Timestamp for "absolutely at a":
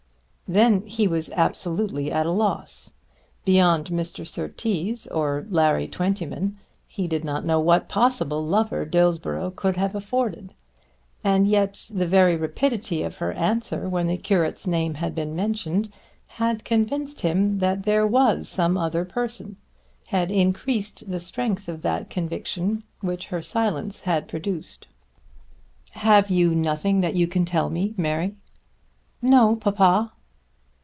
1.29-2.31